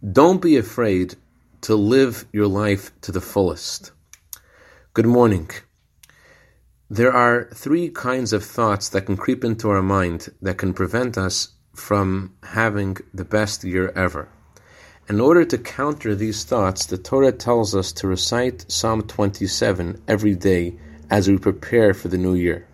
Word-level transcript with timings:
Don't 0.00 0.40
be 0.40 0.56
afraid 0.56 1.16
to 1.60 1.74
live 1.74 2.24
your 2.32 2.46
life 2.46 2.90
to 3.02 3.12
the 3.12 3.20
fullest. 3.20 3.92
Good 4.94 5.04
morning. 5.04 5.50
There 6.88 7.12
are 7.12 7.50
three 7.52 7.90
kinds 7.90 8.32
of 8.32 8.42
thoughts 8.42 8.88
that 8.88 9.04
can 9.04 9.18
creep 9.18 9.44
into 9.44 9.68
our 9.68 9.82
mind 9.82 10.30
that 10.40 10.56
can 10.56 10.72
prevent 10.72 11.18
us 11.18 11.50
from 11.74 12.34
having 12.42 12.96
the 13.12 13.26
best 13.26 13.62
year 13.62 13.92
ever. 13.94 14.30
In 15.10 15.20
order 15.20 15.44
to 15.44 15.58
counter 15.58 16.14
these 16.14 16.44
thoughts, 16.44 16.86
the 16.86 16.96
Torah 16.96 17.32
tells 17.32 17.74
us 17.74 17.92
to 17.92 18.08
recite 18.08 18.72
Psalm 18.72 19.02
27 19.02 20.00
every 20.08 20.34
day 20.34 20.78
as 21.10 21.28
we 21.28 21.36
prepare 21.36 21.92
for 21.92 22.08
the 22.08 22.16
new 22.16 22.34
year. 22.34 22.66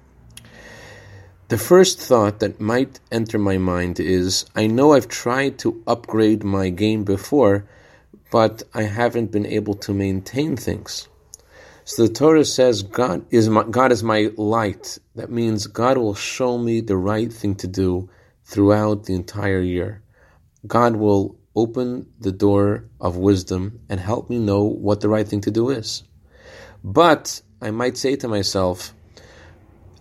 The 1.49 1.59
first 1.59 2.01
thought 2.01 2.41
that 2.41 2.61
might 2.61 2.99
enter 3.13 3.39
my 3.39 3.57
mind 3.57 4.01
is 4.01 4.47
I 4.57 4.67
know 4.67 4.95
I've 4.95 5.07
tried 5.07 5.61
to 5.61 5.81
upgrade 5.87 6.43
my 6.43 6.71
game 6.71 7.05
before, 7.05 7.65
but 8.33 8.65
I 8.75 8.83
haven't 8.83 9.31
been 9.31 9.47
able 9.47 9.75
to 9.75 9.95
maintain 9.95 10.57
things. 10.57 11.07
So 11.85 12.05
the 12.05 12.13
Torah 12.13 12.45
says 12.45 12.83
God 12.83 13.25
is 13.31 13.49
my, 13.49 13.63
God 13.63 13.93
is 13.93 14.03
my 14.03 14.33
light. 14.37 14.99
That 15.15 15.31
means 15.31 15.69
God 15.69 15.99
will 15.99 16.17
show 16.17 16.59
me 16.59 16.81
the 16.81 16.97
right 16.97 17.33
thing 17.33 17.55
to 17.57 17.69
do 17.69 18.11
throughout 18.43 19.05
the 19.05 19.15
entire 19.15 19.61
year. 19.61 20.03
God 20.67 20.97
will 20.97 21.37
open 21.55 22.09
the 22.19 22.33
door 22.33 22.87
of 23.01 23.19
wisdom 23.19 23.83
and 23.89 24.01
help 24.01 24.29
me 24.29 24.41
know 24.41 24.65
what 24.65 25.01
the 25.01 25.09
right 25.09 25.29
thing 25.29 25.43
to 25.43 25.53
do 25.53 25.71
is. 25.71 26.03
But 26.83 27.41
I 27.63 27.71
might 27.71 27.97
say 27.97 28.17
to 28.17 28.27
myself, 28.27 28.93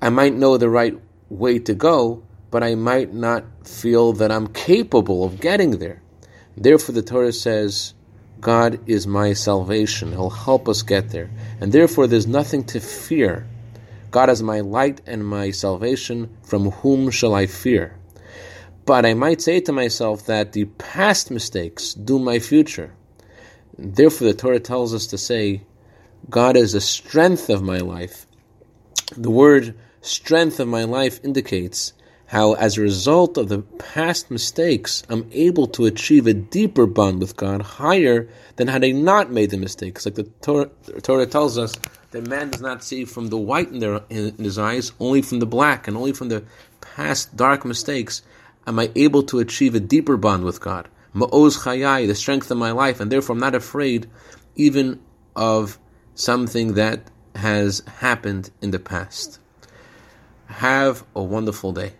I 0.01 0.09
might 0.09 0.33
know 0.33 0.57
the 0.57 0.71
right 0.71 0.99
way 1.37 1.59
to 1.59 1.73
go, 1.73 2.23
but 2.51 2.63
I 2.63 2.75
might 2.75 3.13
not 3.13 3.43
feel 3.67 4.13
that 4.13 4.31
I'm 4.31 4.47
capable 4.47 5.23
of 5.23 5.39
getting 5.41 5.79
there. 5.79 6.01
Therefore, 6.57 6.95
the 6.95 7.01
Torah 7.01 7.33
says, 7.33 7.93
God 8.39 8.79
is 8.87 9.07
my 9.07 9.33
salvation. 9.33 10.11
He'll 10.11 10.29
help 10.29 10.69
us 10.69 10.81
get 10.81 11.09
there. 11.09 11.29
And 11.59 11.71
therefore, 11.71 12.07
there's 12.07 12.27
nothing 12.27 12.63
to 12.65 12.79
fear. 12.79 13.47
God 14.11 14.29
is 14.29 14.41
my 14.41 14.61
light 14.61 15.01
and 15.05 15.25
my 15.25 15.51
salvation. 15.51 16.29
From 16.43 16.71
whom 16.71 17.09
shall 17.09 17.33
I 17.33 17.47
fear? 17.47 17.97
But 18.85 19.05
I 19.05 19.15
might 19.15 19.41
say 19.41 19.59
to 19.61 19.71
myself 19.71 20.25
that 20.27 20.53
the 20.53 20.65
past 20.65 21.31
mistakes 21.31 21.93
do 21.93 22.19
my 22.19 22.39
future. 22.39 22.93
Therefore, 23.77 24.27
the 24.27 24.33
Torah 24.33 24.59
tells 24.59 24.93
us 24.93 25.07
to 25.07 25.17
say, 25.17 25.63
God 26.29 26.55
is 26.55 26.73
the 26.73 26.81
strength 26.81 27.49
of 27.49 27.61
my 27.61 27.79
life. 27.79 28.27
The 29.11 29.29
word 29.29 29.75
strength 30.01 30.59
of 30.59 30.67
my 30.67 30.83
life 30.83 31.19
indicates 31.23 31.93
how, 32.27 32.53
as 32.53 32.77
a 32.77 32.81
result 32.81 33.37
of 33.37 33.49
the 33.49 33.61
past 33.61 34.31
mistakes, 34.31 35.03
I'm 35.09 35.29
able 35.31 35.67
to 35.67 35.85
achieve 35.85 36.25
a 36.25 36.33
deeper 36.33 36.87
bond 36.87 37.19
with 37.19 37.37
God, 37.37 37.61
higher 37.61 38.27
than 38.55 38.67
had 38.67 38.83
I 38.83 38.91
not 38.91 39.31
made 39.31 39.51
the 39.51 39.57
mistakes. 39.57 40.05
Like 40.05 40.15
the 40.15 40.23
Torah, 40.23 40.71
the 40.85 41.01
Torah 41.01 41.27
tells 41.27 41.57
us 41.57 41.75
that 42.11 42.27
man 42.27 42.49
does 42.49 42.61
not 42.61 42.83
see 42.83 43.05
from 43.05 43.27
the 43.27 43.37
white 43.37 43.69
in, 43.69 43.79
their, 43.79 44.01
in 44.09 44.35
his 44.37 44.57
eyes, 44.57 44.91
only 44.99 45.21
from 45.21 45.39
the 45.39 45.45
black, 45.45 45.87
and 45.87 45.95
only 45.95 46.13
from 46.13 46.29
the 46.29 46.43
past 46.81 47.35
dark 47.37 47.63
mistakes 47.63 48.23
am 48.65 48.79
I 48.79 48.91
able 48.95 49.21
to 49.23 49.39
achieve 49.39 49.75
a 49.75 49.79
deeper 49.79 50.17
bond 50.17 50.43
with 50.43 50.59
God. 50.59 50.89
Ma'oz 51.13 51.59
chayai, 51.59 52.07
the 52.07 52.15
strength 52.15 52.49
of 52.49 52.57
my 52.57 52.71
life, 52.71 52.99
and 52.99 53.11
therefore 53.11 53.35
I'm 53.35 53.39
not 53.39 53.53
afraid 53.53 54.07
even 54.55 54.99
of 55.35 55.77
something 56.15 56.73
that 56.73 57.11
has 57.35 57.83
happened 57.99 58.51
in 58.61 58.71
the 58.71 58.79
past. 58.79 59.39
Have 60.47 61.03
a 61.15 61.21
wonderful 61.23 61.71
day. 61.71 61.93